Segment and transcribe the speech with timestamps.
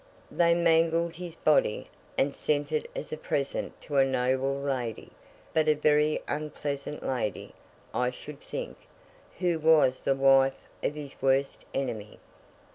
[0.31, 1.85] They mangled his body,
[2.17, 7.53] and sent it as a present to a noble lady—but a very unpleasant lady,
[7.93, 12.17] I should think—who was the wife of his worst enemy.